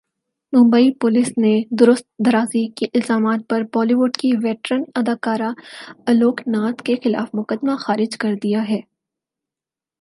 [0.53, 6.83] Mumbai police نے درست درازی کے الزامات پر بالی وڈ کے ویٹرن اداکار الوک ناتھ
[6.83, 8.79] کے خلاف مقدمہ خارج کردیا ہے